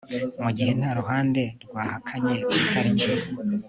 mu 0.43 0.49
gihe 0.57 0.71
nta 0.79 0.91
ruhande 0.99 1.41
rwahakanye 1.63 2.35
ku 2.49 2.53
itariki 2.63 3.09